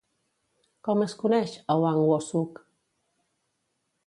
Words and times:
Com 0.87 1.03
es 1.07 1.13
coneix 1.19 1.53
a 1.75 1.75
Hwang 1.83 2.01
Woo-Suk? 2.09 2.59